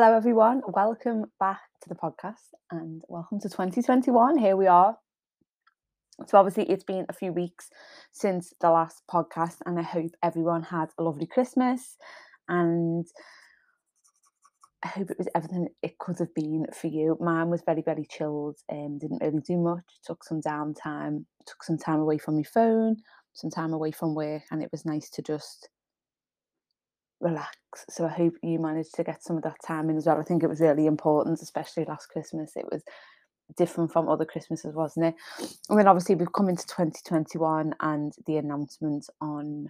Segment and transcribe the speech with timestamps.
[0.00, 0.62] Hello, everyone.
[0.68, 4.38] Welcome back to the podcast and welcome to 2021.
[4.38, 4.96] Here we are.
[6.28, 7.68] So, obviously, it's been a few weeks
[8.12, 11.96] since the last podcast, and I hope everyone had a lovely Christmas
[12.48, 13.08] and
[14.84, 17.18] I hope it was everything it could have been for you.
[17.20, 19.82] Mine was very, very chilled and didn't really do much.
[20.04, 22.98] Took some downtime, took some time away from my phone,
[23.32, 25.68] some time away from work, and it was nice to just
[27.20, 27.56] relax.
[27.88, 30.18] So I hope you managed to get some of that time in as well.
[30.18, 32.52] I think it was really important, especially last Christmas.
[32.56, 32.82] It was
[33.56, 35.14] different from other Christmases, wasn't it?
[35.68, 39.68] And then obviously we've come into 2021 and the announcement on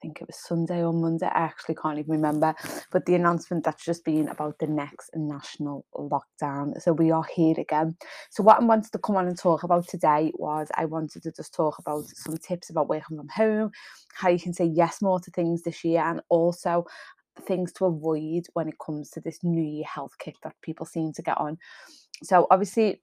[0.00, 2.54] think it was Sunday or Monday, I actually can't even remember,
[2.90, 6.80] but the announcement that's just been about the next national lockdown.
[6.80, 7.96] So we are here again.
[8.30, 11.32] So, what I wanted to come on and talk about today was I wanted to
[11.32, 13.70] just talk about some tips about working from home,
[14.14, 16.84] how you can say yes more to things this year, and also
[17.46, 21.12] things to avoid when it comes to this new year health kick that people seem
[21.12, 21.58] to get on.
[22.22, 23.02] So, obviously,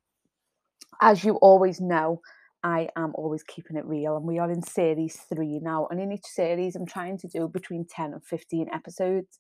[1.02, 2.22] as you always know,
[2.66, 4.18] I am always keeping it real.
[4.18, 5.88] And we are in series three now.
[5.92, 9.38] And in each series, I'm trying to do between 10 and 15 episodes.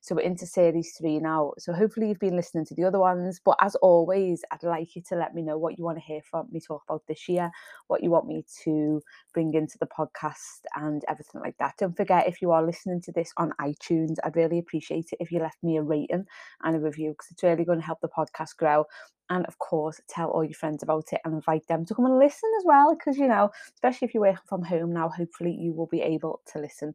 [0.00, 1.54] So we're into series three now.
[1.58, 3.40] So hopefully you've been listening to the other ones.
[3.44, 6.20] But as always, I'd like you to let me know what you want to hear
[6.30, 7.50] from me talk about this year,
[7.88, 9.02] what you want me to
[9.34, 11.74] bring into the podcast and everything like that.
[11.78, 15.32] Don't forget, if you are listening to this on iTunes, I'd really appreciate it if
[15.32, 16.26] you left me a rating
[16.62, 18.84] and a review because it's really going to help the podcast grow
[19.30, 22.18] and of course tell all your friends about it and invite them to come and
[22.18, 25.72] listen as well because you know especially if you're working from home now hopefully you
[25.72, 26.94] will be able to listen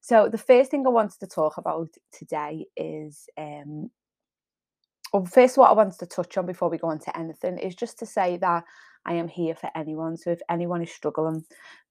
[0.00, 3.90] so the first thing i wanted to talk about today is um
[5.12, 7.74] well first what i wanted to touch on before we go on to anything is
[7.74, 8.64] just to say that
[9.06, 10.18] I am here for anyone.
[10.18, 11.42] So if anyone is struggling,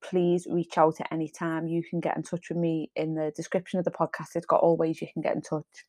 [0.04, 1.68] please reach out at any time.
[1.68, 4.36] You can get in touch with me in the description of the podcast.
[4.36, 5.86] It's got all ways you can get in touch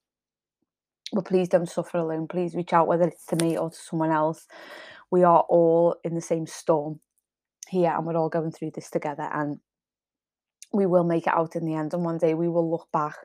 [1.12, 2.28] but please don't suffer alone.
[2.28, 4.46] Please reach out, whether it's to me or to someone else.
[5.10, 7.00] We are all in the same storm
[7.68, 9.58] here and we're all going through this together and
[10.72, 11.94] we will make it out in the end.
[11.94, 13.16] And one day we will look back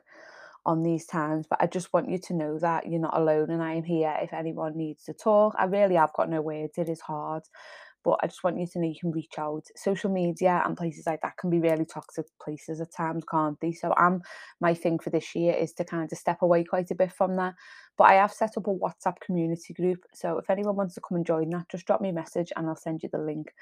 [0.64, 1.46] on these times.
[1.48, 4.16] But I just want you to know that you're not alone and I am here
[4.20, 5.54] if anyone needs to talk.
[5.58, 6.76] I really have got no words.
[6.76, 7.44] It is hard.
[8.06, 9.64] But I just want you to know you can reach out.
[9.74, 13.72] Social media and places like that can be really toxic places at times, can't they?
[13.72, 14.22] So I'm
[14.60, 17.34] my thing for this year is to kind of step away quite a bit from
[17.34, 17.54] that.
[17.98, 20.04] But I have set up a WhatsApp community group.
[20.14, 22.68] So if anyone wants to come and join that, just drop me a message and
[22.68, 23.52] I'll send you the link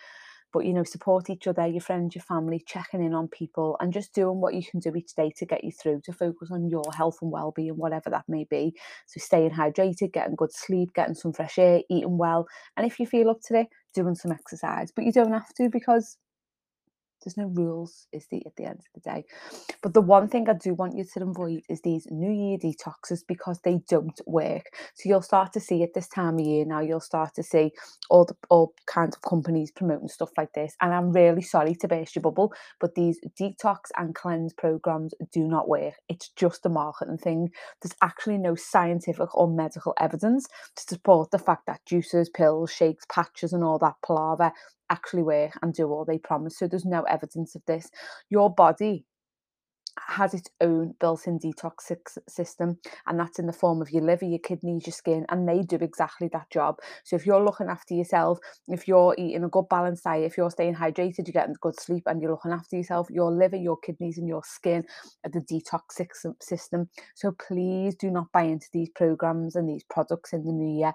[0.54, 3.92] but you know support each other your friends your family checking in on people and
[3.92, 6.70] just doing what you can do each day to get you through to focus on
[6.70, 8.72] your health and well-being whatever that may be.
[9.06, 13.06] So staying hydrated getting good sleep getting some fresh air eating well and if you
[13.06, 14.92] feel up to it doing some exercise.
[14.94, 16.16] But you don't have to because
[17.24, 19.24] there's no rules, is the at the end of the day.
[19.82, 23.20] But the one thing I do want you to avoid is these New Year detoxes
[23.26, 24.66] because they don't work.
[24.94, 26.80] So you'll start to see at this time of year now.
[26.80, 27.72] You'll start to see
[28.10, 30.74] all the all kinds of companies promoting stuff like this.
[30.80, 35.46] And I'm really sorry to burst your bubble, but these detox and cleanse programs do
[35.46, 35.94] not work.
[36.08, 37.50] It's just a marketing thing.
[37.82, 40.46] There's actually no scientific or medical evidence
[40.76, 44.52] to support the fact that juices, pills, shakes, patches, and all that palaver
[44.90, 46.58] actually work and do all they promise.
[46.58, 47.90] So there's no evidence of this.
[48.30, 49.04] Your body
[50.08, 51.92] has its own built-in detox
[52.28, 55.62] system and that's in the form of your liver your kidneys your skin and they
[55.62, 59.68] do exactly that job so if you're looking after yourself if you're eating a good
[59.70, 63.08] balanced diet if you're staying hydrated you're getting good sleep and you're looking after yourself
[63.10, 64.84] your liver your kidneys and your skin
[65.24, 66.00] are the detox
[66.40, 70.78] system so please do not buy into these programs and these products in the new
[70.78, 70.92] year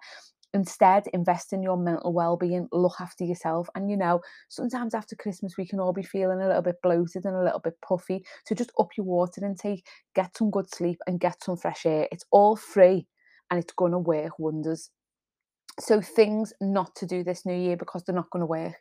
[0.54, 3.70] Instead, invest in your mental well-being, look after yourself.
[3.76, 7.26] And you know, sometimes after Christmas we can all be feeling a little bit bloated
[7.26, 8.24] and a little bit puffy.
[8.46, 12.08] So just up your water intake, get some good sleep and get some fresh air.
[12.12, 13.08] It's all free
[13.52, 14.90] and it's gonna work wonders.
[15.80, 18.76] So things not to do this new year because they're not going to work.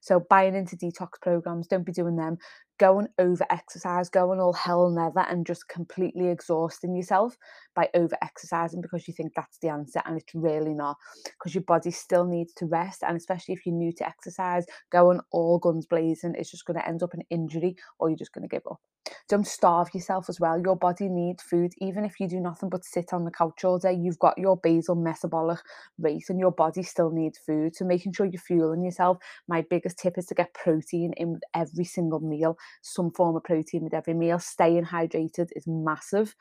[0.00, 2.36] So buying into detox programs, don't be doing them.
[2.78, 7.36] Going over exercise, going all hell and leather and just completely exhausting yourself
[7.76, 11.64] by over exercising because you think that's the answer and it's really not because your
[11.64, 15.86] body still needs to rest and especially if you're new to exercise, going all guns
[15.86, 18.66] blazing is just going to end up in injury or you're just going to give
[18.70, 18.80] up.
[19.28, 20.60] Don't starve yourself as well.
[20.60, 23.78] Your body needs food, even if you do nothing but sit on the couch all
[23.78, 23.92] day.
[23.92, 25.58] You've got your basal metabolic
[25.98, 27.74] rate, and your body still needs food.
[27.74, 29.18] So, making sure you're fueling yourself.
[29.48, 32.56] My biggest tip is to get protein in every single meal.
[32.82, 34.38] Some form of protein with every meal.
[34.38, 36.34] Staying hydrated is massive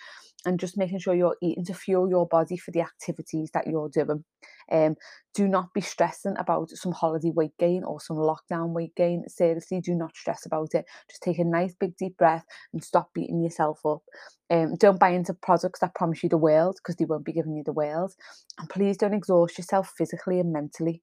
[0.46, 3.90] and just making sure you're eating to fuel your body for the activities that you're
[3.90, 4.24] doing.
[4.72, 4.96] Um,
[5.34, 9.24] do not be stressing about some holiday weight gain or some lockdown weight gain.
[9.28, 10.86] Seriously, do not stress about it.
[11.10, 14.02] Just take a nice big deep breath and stop beating yourself up.
[14.50, 17.56] Um, don't buy into products that promise you the world because they won't be giving
[17.56, 18.14] you the world.
[18.60, 21.02] And please don't exhaust yourself physically and mentally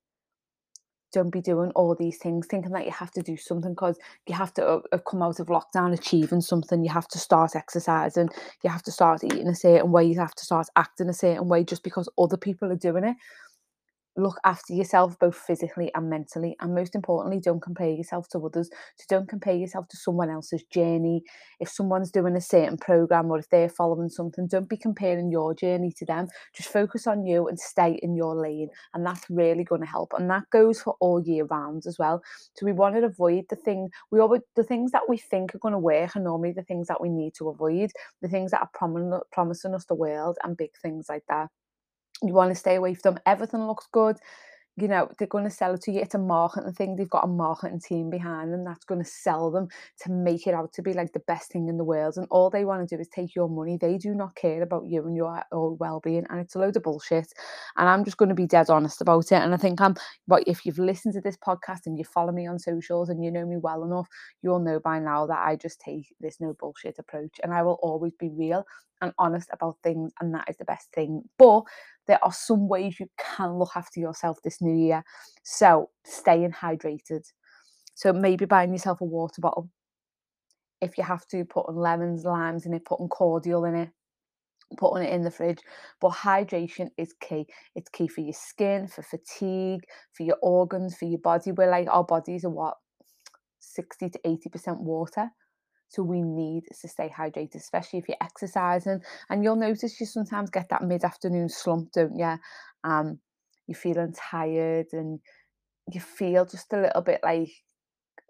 [1.12, 4.34] don't be doing all these things thinking that you have to do something because you
[4.34, 8.28] have to uh, come out of lockdown achieving something you have to start exercising
[8.62, 11.49] you have to start eating a certain way you have to start acting a certain
[11.49, 13.16] way just because other people are doing it
[14.19, 18.69] look after yourself both physically and mentally and most importantly don't compare yourself to others.
[18.97, 21.23] So don't compare yourself to someone else's journey.
[21.61, 25.55] If someone's doing a certain program or if they're following something don't be comparing your
[25.55, 26.29] journey to them.
[26.55, 30.12] Just focus on you and stay in your lane and that's really going to help
[30.19, 32.23] and that goes for all year round as well.
[32.55, 35.59] So we want to avoid the thing we always the things that we think are
[35.59, 37.91] going to work are normally the things that we need to avoid
[38.23, 41.49] the things that are prom- promising us the world and big things like that
[42.23, 43.23] you want to stay away from them.
[43.26, 44.19] Everything looks good.
[44.81, 46.00] You know, they're going to sell it to you.
[46.00, 46.94] It's a marketing thing.
[46.94, 49.67] They've got a marketing team behind them that's going to sell them
[50.03, 52.17] to make it out to be like the best thing in the world.
[52.17, 53.76] And all they want to do is take your money.
[53.76, 56.26] They do not care about you and your, your well-being.
[56.31, 57.26] And it's a load of bullshit.
[57.76, 59.43] And I'm just going to be dead honest about it.
[59.43, 59.97] And I think I'm,
[60.29, 63.32] but if you've listened to this podcast and you follow me on socials and you
[63.32, 64.06] know me well enough,
[64.43, 67.41] you'll know by now that I just take this no bullshit approach.
[67.43, 68.65] And I will always be real
[69.00, 70.12] and honest about things.
[70.20, 71.22] And that is the best thing.
[71.38, 71.62] But
[72.06, 75.04] there are some ways you can look after yourself this new year.
[75.42, 77.24] So staying hydrated.
[77.94, 79.70] So maybe buying yourself a water bottle.
[80.80, 83.90] If you have to, put putting lemons, limes in it, putting cordial in it,
[84.76, 85.58] putting it in the fridge.
[86.00, 87.46] But hydration is key.
[87.74, 91.50] It's key for your skin, for fatigue, for your organs, for your body.
[91.50, 92.76] We're like our bodies are what
[93.58, 95.30] 60 to 80% water.
[95.88, 99.00] So we need to stay hydrated, especially if you're exercising.
[99.31, 102.37] And you'll notice you sometimes get that mid-afternoon slump, don't you?
[102.85, 103.19] Um,
[103.67, 105.20] you're feeling tired and
[105.93, 107.50] you feel just a little bit like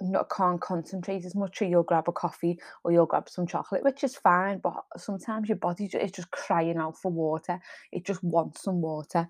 [0.01, 3.83] not can't concentrate as much, or you'll grab a coffee or you'll grab some chocolate,
[3.83, 4.61] which is fine.
[4.63, 7.59] But sometimes your body is just crying out for water.
[7.93, 9.27] It just wants some water.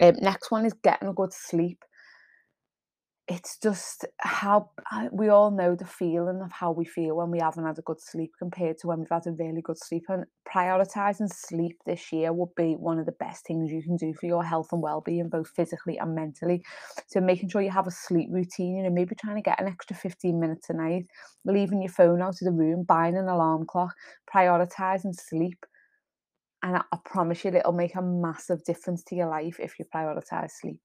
[0.00, 1.82] Um, next one is getting a good sleep
[3.28, 4.70] it's just how
[5.12, 8.00] we all know the feeling of how we feel when we haven't had a good
[8.00, 10.04] sleep compared to when we've had a really good sleep.
[10.08, 14.12] And prioritizing sleep this year will be one of the best things you can do
[14.12, 16.64] for your health and well-being, both physically and mentally.
[17.06, 19.68] So making sure you have a sleep routine, you know, maybe trying to get an
[19.68, 21.06] extra 15 minutes a night,
[21.44, 23.94] leaving your phone out of the room, buying an alarm clock,
[24.34, 25.64] prioritizing sleep.
[26.64, 29.84] And I, I promise you it'll make a massive difference to your life if you
[29.94, 30.80] prioritize sleep.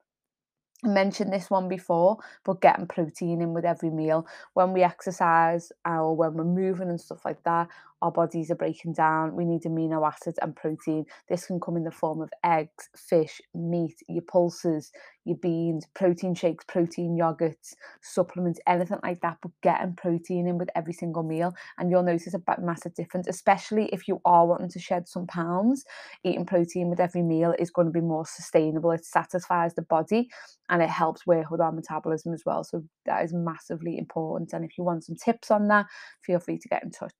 [0.83, 4.27] Mentioned this one before, but getting protein in with every meal.
[4.53, 7.67] When we exercise or when we're moving and stuff like that,
[8.01, 9.35] our bodies are breaking down.
[9.35, 11.05] We need amino acids and protein.
[11.29, 14.91] This can come in the form of eggs, fish, meat, your pulses,
[15.25, 19.37] your beans, protein shakes, protein yogurts, supplements, anything like that.
[19.41, 23.87] But getting protein in with every single meal, and you'll notice a massive difference, especially
[23.87, 25.83] if you are wanting to shed some pounds.
[26.23, 28.91] Eating protein with every meal is going to be more sustainable.
[28.91, 30.29] It satisfies the body
[30.69, 32.63] and it helps work with our metabolism as well.
[32.63, 34.53] So that is massively important.
[34.53, 35.87] And if you want some tips on that,
[36.21, 37.13] feel free to get in touch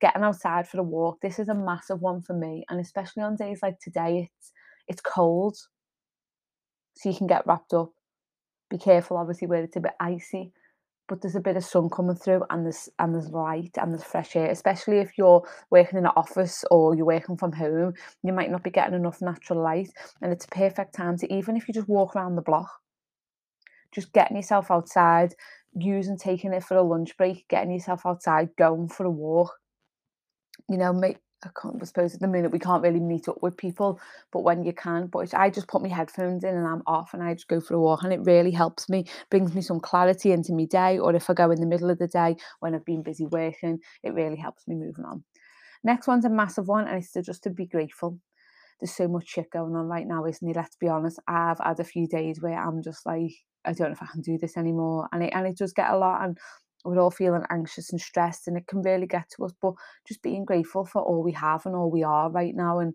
[0.00, 1.20] getting outside for a walk.
[1.20, 4.52] This is a massive one for me, and especially on days like today, it's
[4.88, 5.56] it's cold,
[6.94, 7.90] so you can get wrapped up.
[8.70, 10.52] Be careful, obviously, where it's a bit icy,
[11.08, 14.04] but there's a bit of sun coming through, and there's and there's light and there's
[14.04, 14.50] fresh air.
[14.50, 18.62] Especially if you're working in an office or you're working from home, you might not
[18.62, 19.90] be getting enough natural light,
[20.22, 22.70] and it's a perfect time to even if you just walk around the block,
[23.92, 25.34] just getting yourself outside,
[25.74, 29.52] using taking it for a lunch break, getting yourself outside, going for a walk
[30.68, 33.42] you know, make I can't I suppose at the minute we can't really meet up
[33.42, 34.00] with people,
[34.32, 37.22] but when you can, but I just put my headphones in and I'm off and
[37.22, 40.32] I just go for a walk and it really helps me, brings me some clarity
[40.32, 40.98] into my day.
[40.98, 43.78] Or if I go in the middle of the day when I've been busy working,
[44.02, 45.22] it really helps me moving on.
[45.82, 48.18] Next one's a massive one, and it's to just to be grateful.
[48.80, 50.56] There's so much shit going on right now, isn't it?
[50.56, 51.20] Let's be honest.
[51.28, 53.32] I've had a few days where I'm just like,
[53.66, 55.08] I don't know if I can do this anymore.
[55.12, 56.24] And it and it does get a lot.
[56.24, 56.38] And
[56.84, 59.74] we're all feeling anxious and stressed and it can really get to us but
[60.06, 62.94] just being grateful for all we have and all we are right now and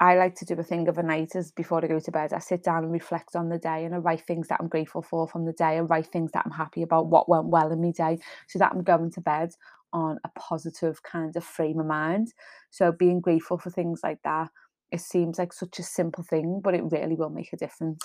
[0.00, 2.32] I like to do a thing of a night as before I go to bed.
[2.32, 5.02] I sit down and reflect on the day and I write things that I'm grateful
[5.02, 7.80] for from the day and write things that I'm happy about, what went well in
[7.80, 8.18] my day,
[8.48, 9.52] so that I'm going to bed
[9.92, 12.34] on a positive kind of frame of mind.
[12.70, 14.50] So being grateful for things like that
[14.90, 18.00] it seems like such a simple thing, but it really will make a difference.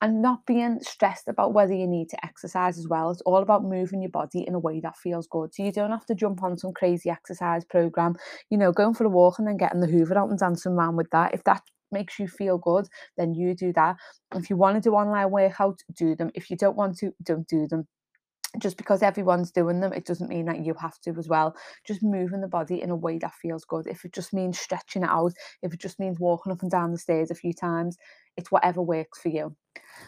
[0.00, 3.10] And not being stressed about whether you need to exercise as well.
[3.10, 5.54] It's all about moving your body in a way that feels good.
[5.54, 8.16] So you don't have to jump on some crazy exercise program,
[8.50, 10.96] you know, going for a walk and then getting the Hoover out and dancing around
[10.96, 11.34] with that.
[11.34, 13.96] If that makes you feel good, then you do that.
[14.34, 16.30] If you want to do online workouts, do them.
[16.34, 17.86] If you don't want to, don't do them
[18.58, 21.56] just because everyone's doing them, it doesn't mean that you have to as well.
[21.86, 23.86] Just moving the body in a way that feels good.
[23.86, 25.32] If it just means stretching it out,
[25.62, 27.96] if it just means walking up and down the stairs a few times,
[28.36, 29.56] it's whatever works for you.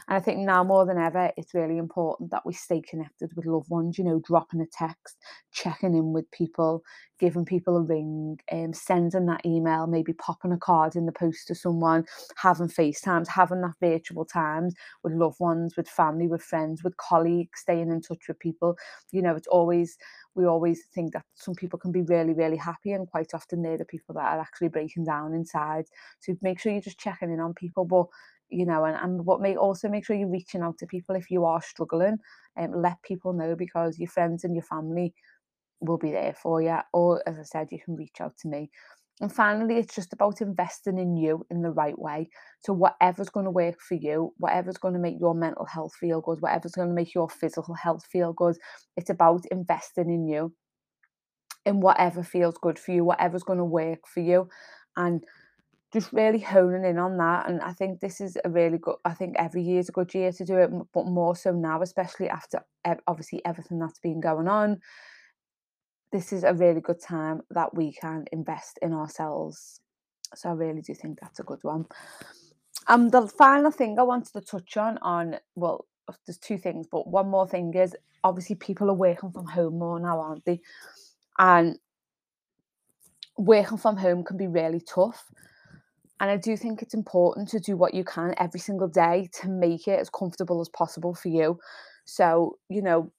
[0.09, 3.47] And I think now more than ever, it's really important that we stay connected with
[3.47, 5.17] loved ones, you know, dropping a text,
[5.53, 6.83] checking in with people,
[7.19, 11.47] giving people a ring, um, sending that email, maybe popping a card in the post
[11.49, 12.05] to someone,
[12.37, 17.61] having FaceTimes, having that virtual times with loved ones, with family, with friends, with colleagues,
[17.61, 18.77] staying in touch with people.
[19.13, 19.97] You know, it's always
[20.37, 23.79] we always think that some people can be really, really happy, and quite often they're
[23.79, 25.85] the people that are actually breaking down inside.
[26.19, 28.07] So make sure you're just checking in on people, but
[28.51, 31.31] you know, and, and what may also make sure you're reaching out to people if
[31.31, 32.19] you are struggling,
[32.57, 35.15] and um, let people know because your friends and your family
[35.81, 36.79] will be there for you.
[36.93, 38.71] Or as I said, you can reach out to me.
[39.21, 42.29] And finally, it's just about investing in you in the right way.
[42.61, 46.21] So, whatever's going to work for you, whatever's going to make your mental health feel
[46.21, 48.57] good, whatever's going to make your physical health feel good,
[48.97, 50.53] it's about investing in you,
[51.65, 54.49] in whatever feels good for you, whatever's going to work for you.
[54.97, 55.23] And
[55.95, 57.49] just really honing in on that.
[57.49, 60.13] And I think this is a really good, I think every year is a good
[60.13, 62.65] year to do it, but more so now, especially after
[63.07, 64.81] obviously everything that's been going on.
[66.11, 69.81] This is a really good time that we can invest in ourselves.
[70.35, 71.87] So I really do think that's a good one.
[72.89, 75.87] Um, the final thing I wanted to touch on, on well,
[76.27, 80.01] there's two things, but one more thing is obviously people are working from home more
[80.01, 80.61] now, aren't they?
[81.39, 81.79] And
[83.39, 85.25] working from home can be really tough
[86.21, 89.49] and I do think it's important to do what you can every single day to
[89.49, 91.59] make it as comfortable as possible for you.
[92.05, 93.13] So, you know,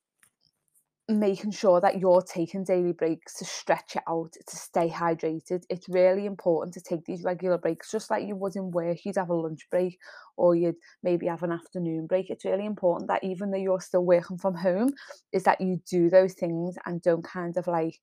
[1.08, 5.64] making sure that you're taking daily breaks to stretch it out, to stay hydrated.
[5.70, 9.06] It's really important to take these regular breaks, just like you would in work.
[9.06, 10.00] You'd have a lunch break
[10.36, 12.32] or you'd maybe have an afternoon break.
[12.32, 14.94] It's really important that even though you're still working from home,
[15.32, 18.00] is that you do those things and don't kind of like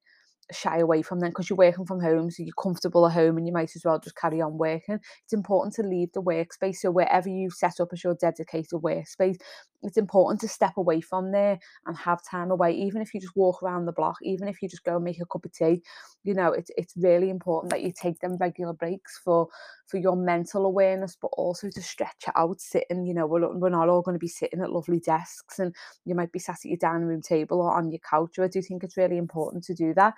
[0.50, 3.46] shy away from them because you're working from home, so you're comfortable at home and
[3.46, 4.98] you might as well just carry on working.
[5.24, 6.76] It's important to leave the workspace.
[6.76, 9.36] So wherever you set up as your dedicated workspace,
[9.82, 13.36] it's important to step away from there and have time away, even if you just
[13.36, 15.82] walk around the block, even if you just go and make a cup of tea.
[16.24, 19.48] You know, it's it's really important that you take them regular breaks for
[19.86, 23.68] for your mental awareness, but also to stretch it out, sitting, you know, we're, we're
[23.68, 25.74] not all going to be sitting at lovely desks and
[26.04, 28.38] you might be sat at your dining room table or on your couch.
[28.38, 30.14] I do think it's really important to do that.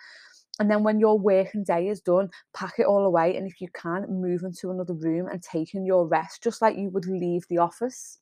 [0.61, 3.37] And then when your working day is done, pack it all away.
[3.37, 6.77] And if you can, move into another room and take in your rest, just like
[6.77, 8.21] you would leave the office.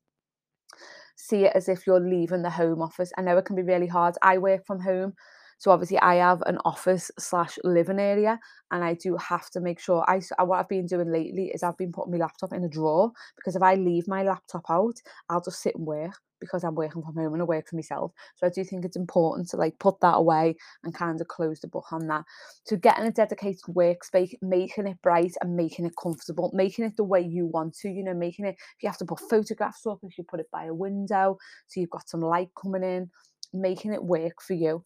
[1.16, 3.12] See it as if you're leaving the home office.
[3.16, 4.16] I know it can be really hard.
[4.22, 5.14] I work from home.
[5.58, 8.40] So obviously I have an office slash living area
[8.72, 11.62] and I do have to make sure I uh, what I've been doing lately is
[11.62, 14.96] I've been putting my laptop in a drawer because if I leave my laptop out,
[15.28, 18.12] I'll just sit and work because I'm working from home and I work for myself.
[18.36, 21.60] So I do think it's important to like put that away and kind of close
[21.60, 22.24] the book on that.
[22.64, 27.04] So getting a dedicated workspace, making it bright and making it comfortable, making it the
[27.04, 30.00] way you want to, you know, making it if you have to put photographs up,
[30.02, 33.08] if you put it by a window, so you've got some light coming in,
[33.54, 34.84] making it work for you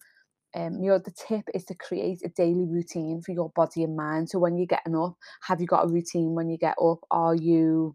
[0.56, 3.94] um, you know, the tip is to create a daily routine for your body and
[3.94, 4.30] mind.
[4.30, 7.00] So when you're getting up, have you got a routine when you get up?
[7.10, 7.94] Are you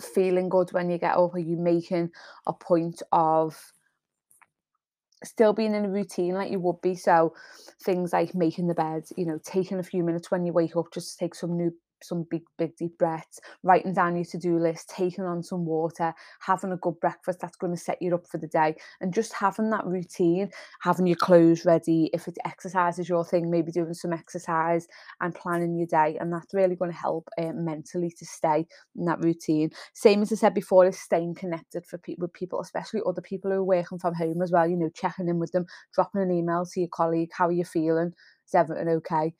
[0.00, 1.34] feeling good when you get up?
[1.34, 2.10] Are you making
[2.46, 3.72] a point of
[5.24, 6.94] still being in a routine like you would be?
[6.94, 7.34] So
[7.84, 10.92] things like making the bed, you know, taking a few minutes when you wake up
[10.92, 14.58] just to take some new some big, big deep breaths, writing down your to do
[14.58, 18.26] list, taking on some water, having a good breakfast that's going to set you up
[18.26, 22.10] for the day, and just having that routine, having your clothes ready.
[22.12, 24.86] If it's exercise is your thing, maybe doing some exercise
[25.20, 28.66] and planning your day, and that's really going to help um, mentally to stay
[28.96, 29.70] in that routine.
[29.92, 33.50] Same as I said before, is staying connected for people with people, especially other people
[33.50, 34.66] who are working from home as well.
[34.68, 37.64] You know, checking in with them, dropping an email to your colleague, how are you
[37.64, 38.12] feeling?
[38.46, 39.34] Is everything okay?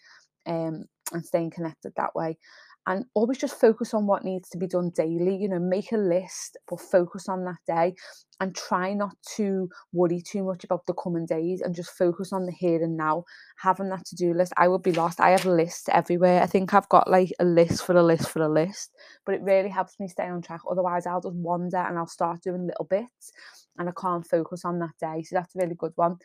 [0.47, 2.39] Um, and staying connected that way
[2.87, 5.97] and always just focus on what needs to be done daily you know make a
[5.97, 7.95] list but focus on that day
[8.41, 12.45] and try not to worry too much about the coming days and just focus on
[12.45, 13.23] the here and now
[13.57, 14.53] having that to-do list.
[14.57, 15.21] I would be lost.
[15.21, 16.43] I have lists everywhere.
[16.43, 18.91] I think i've got like a list for a list for a list
[19.25, 20.63] but it really helps me stay on track.
[20.69, 23.33] Otherwise i'll just wander and i'll start doing little bits
[23.79, 26.17] and i can't focus on that day so that's a really good one.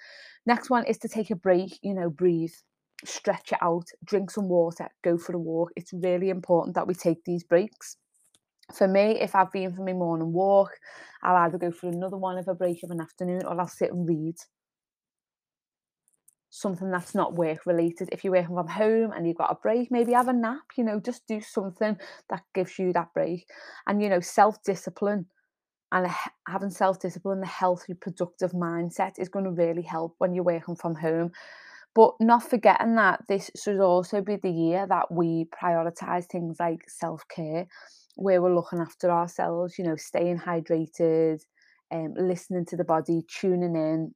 [0.48, 2.54] Next one is to take a break you know breathe
[3.06, 5.72] stretch it out, drink some water, go for a walk.
[5.76, 7.98] It's really important that we take these breaks.
[8.74, 10.72] For me, if I've been for my morning walk,
[11.24, 13.92] I'll either go for another one of a break of an afternoon or I'll sit
[13.92, 14.36] and read
[16.50, 18.10] something that's not work related.
[18.12, 20.84] If you're working from home and you've got a break, maybe have a nap, you
[20.84, 21.98] know, just do something
[22.30, 23.48] that gives you that break.
[23.86, 25.28] And, you know, self discipline
[25.92, 26.08] and
[26.48, 30.76] having self discipline, the healthy, productive mindset is going to really help when you're working
[30.76, 31.32] from home.
[31.98, 36.88] But not forgetting that this should also be the year that we prioritize things like
[36.88, 37.68] self care,
[38.16, 41.40] where we're looking after ourselves, you know, staying hydrated,
[41.92, 44.14] um, listening to the body, tuning in,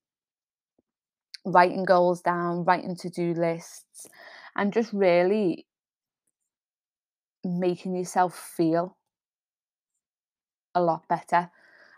[1.45, 4.07] writing goals down, writing to do lists,
[4.55, 5.65] and just really
[7.43, 8.95] making yourself feel
[10.75, 11.50] a lot better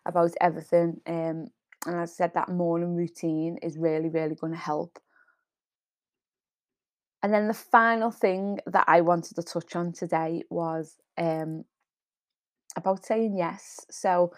[0.05, 1.01] about everything.
[1.07, 1.47] Um,
[1.85, 4.97] and as I said, that morning routine is really, really going to help.
[7.23, 11.63] And then the final thing that I wanted to touch on today was um,
[12.75, 13.79] about saying yes.
[13.89, 14.33] So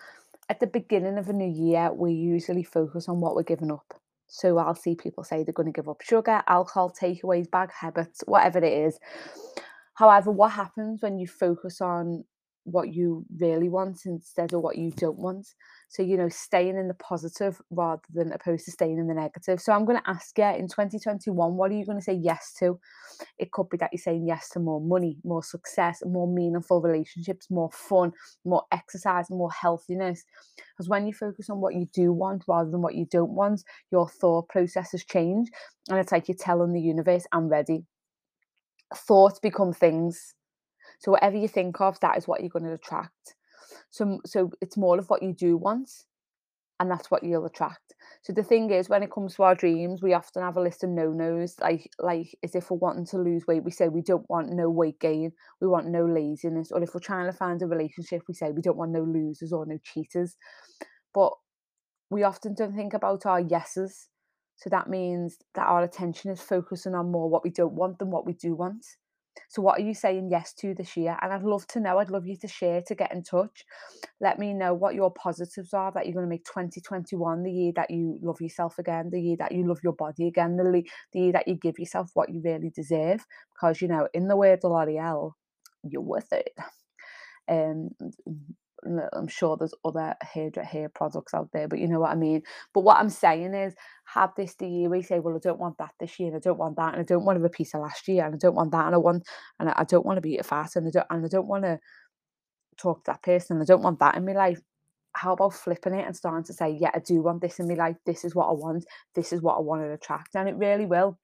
[0.49, 3.99] at the beginning of a new year, we usually focus on what we're giving up.
[4.27, 8.23] So I'll see people say they're going to give up sugar, alcohol, takeaways, bad habits,
[8.27, 8.99] whatever it is.
[9.95, 12.25] However, what happens when you focus on
[12.65, 15.48] what you really want instead of what you don't want?
[15.88, 19.62] So, you know, staying in the positive rather than opposed to staying in the negative.
[19.62, 22.53] So, I'm going to ask you in 2021, what are you going to say yes
[22.60, 22.79] to?
[23.38, 27.50] It could be that you're saying yes to more money, more success, more meaningful relationships,
[27.50, 28.12] more fun,
[28.43, 30.24] more exercise, more healthiness.
[30.74, 33.63] Because when you focus on what you do want rather than what you don't want,
[33.91, 35.50] your thought processes change.
[35.89, 37.86] And it's like you're telling the universe, I'm ready.
[38.93, 40.34] Thoughts become things.
[40.99, 43.35] So, whatever you think of, that is what you're going to attract.
[43.89, 45.89] So so it's more of what you do want,
[46.79, 47.93] and that's what you'll attract.
[48.23, 50.83] So the thing is, when it comes to our dreams, we often have a list
[50.83, 51.55] of no nos.
[51.59, 54.69] Like like as if we're wanting to lose weight, we say we don't want no
[54.69, 56.71] weight gain, we want no laziness.
[56.71, 59.53] Or if we're trying to find a relationship, we say we don't want no losers
[59.53, 60.35] or no cheaters.
[61.13, 61.31] But
[62.09, 64.09] we often don't think about our yeses.
[64.57, 68.09] So that means that our attention is focusing on more what we don't want than
[68.09, 68.85] what we do want.
[69.49, 71.17] So, what are you saying yes to this year?
[71.21, 73.65] And I'd love to know, I'd love you to share, to get in touch.
[74.19, 77.71] Let me know what your positives are that you're going to make 2021 the year
[77.75, 81.19] that you love yourself again, the year that you love your body again, the, the
[81.19, 83.25] year that you give yourself what you really deserve.
[83.53, 85.33] Because, you know, in the word of L'Oreal,
[85.83, 86.51] you're worth it.
[87.48, 87.91] Um,
[89.00, 92.16] Uh, I'm sure there's other hair hair products out there, but you know what I
[92.16, 92.44] mean.
[92.74, 93.74] But what I'm saying is,
[94.05, 96.40] have this the year we say, well, I don't want that this year, and I
[96.40, 98.55] don't want that, and I don't want to repeat of last year, and I don't
[98.55, 99.27] want that, and I want,
[99.60, 101.64] and I don't want to be a fat, and I don't, and I don't want
[101.64, 101.79] to
[102.77, 104.60] talk to that person, I don't want that in my life.
[105.14, 107.75] How about flipping it and starting to say, yeah, I do want this in my
[107.75, 107.96] life.
[108.05, 108.86] This is what I want.
[109.14, 111.18] This is what I want to attract, and it really will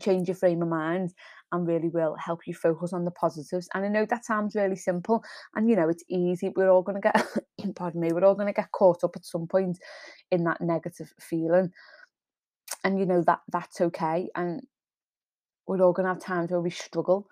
[0.00, 1.12] change your frame of mind
[1.52, 3.68] and really will help you focus on the positives.
[3.74, 5.22] And I know that sounds really simple
[5.54, 6.52] and you know it's easy.
[6.54, 7.26] We're all gonna get
[7.74, 9.78] pardon me, we're all gonna get caught up at some point
[10.30, 11.70] in that negative feeling.
[12.84, 14.28] And you know that that's okay.
[14.34, 14.62] And
[15.66, 17.28] we're all gonna have times where we struggle.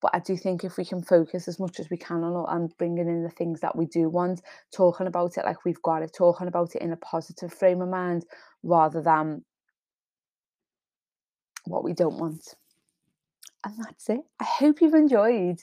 [0.00, 2.76] But I do think if we can focus as much as we can on and
[2.76, 4.42] bringing in the things that we do want,
[4.74, 7.88] talking about it like we've got it, talking about it in a positive frame of
[7.88, 8.24] mind
[8.64, 9.44] rather than
[11.66, 12.42] what we don't want.
[13.64, 14.22] And that's it.
[14.40, 15.62] I hope you've enjoyed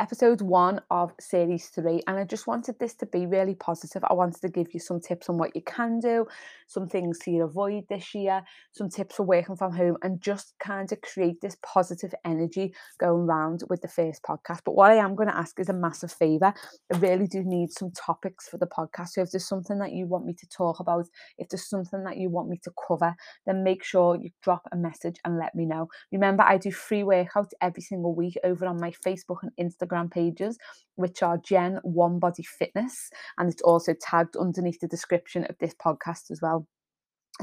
[0.00, 2.02] episode one of series three.
[2.06, 4.04] And I just wanted this to be really positive.
[4.04, 6.26] I wanted to give you some tips on what you can do,
[6.66, 10.90] some things to avoid this year, some tips for working from home, and just kind
[10.92, 14.60] of create this positive energy going round with the first podcast.
[14.64, 16.54] But what I am going to ask is a massive favour.
[16.92, 19.08] I really do need some topics for the podcast.
[19.08, 21.06] So if there's something that you want me to talk about,
[21.38, 24.76] if there's something that you want me to cover, then make sure you drop a
[24.76, 25.88] message and let me know.
[26.12, 30.10] Remember, I do free workouts every single week over on my Facebook and Instagram Instagram
[30.10, 30.58] pages,
[30.96, 35.74] which are Gen One Body Fitness, and it's also tagged underneath the description of this
[35.74, 36.66] podcast as well.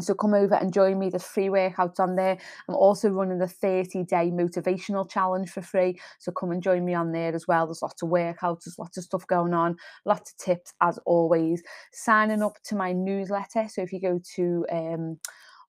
[0.01, 1.09] So come over and join me.
[1.09, 2.37] There's free workouts on there.
[2.67, 5.99] I'm also running the 30 day motivational challenge for free.
[6.19, 7.65] So come and join me on there as well.
[7.65, 11.63] There's lots of workouts, there's lots of stuff going on, lots of tips as always.
[11.93, 13.67] Signing up to my newsletter.
[13.69, 15.19] So if you go to um,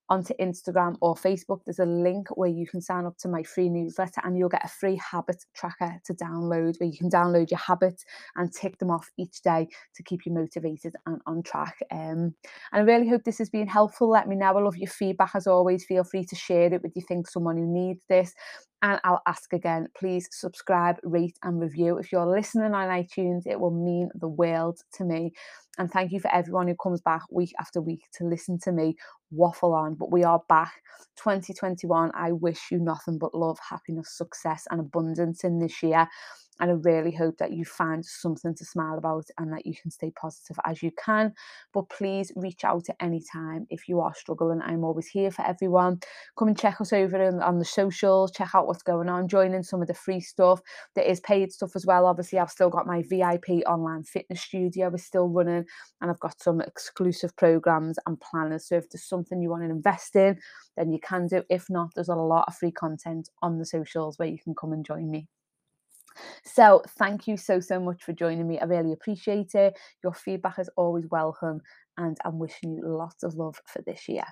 [0.08, 3.68] onto Instagram or Facebook, there's a link where you can sign up to my free
[3.68, 7.58] newsletter and you'll get a free habit tracker to download where you can download your
[7.58, 8.04] habits
[8.36, 11.76] and tick them off each day to keep you motivated and on track.
[11.90, 12.34] Um,
[12.72, 14.08] and I really hope this has been helpful.
[14.08, 14.56] Let me know.
[14.56, 15.84] I love your feedback as always.
[15.84, 18.34] Feel free to share it with you think someone who needs this.
[18.82, 21.98] And I'll ask again, please subscribe, rate, and review.
[21.98, 25.32] If you're listening on iTunes, it will mean the world to me.
[25.78, 28.96] And thank you for everyone who comes back week after week to listen to me
[29.30, 29.94] waffle on.
[29.94, 30.72] But we are back
[31.16, 32.12] 2021.
[32.14, 36.08] I wish you nothing but love, happiness, success, and abundance in this year.
[36.60, 39.90] And I really hope that you find something to smile about and that you can
[39.90, 41.32] stay positive as you can.
[41.74, 44.62] But please reach out at any time if you are struggling.
[44.62, 46.00] I'm always here for everyone.
[46.38, 49.52] Come and check us over on, on the socials, check out what's going on, join
[49.54, 50.60] in some of the free stuff.
[50.94, 52.06] There is paid stuff as well.
[52.06, 55.64] Obviously, I've still got my VIP online fitness studio, we're still running,
[56.00, 58.68] and I've got some exclusive programs and planners.
[58.68, 60.38] So if there's something you want to invest in,
[60.76, 61.42] then you can do.
[61.50, 64.72] If not, there's a lot of free content on the socials where you can come
[64.72, 65.28] and join me.
[66.44, 68.58] So, thank you so, so much for joining me.
[68.58, 69.78] I really appreciate it.
[70.02, 71.60] Your feedback is always welcome,
[71.96, 74.24] and I'm wishing you lots of love for this year.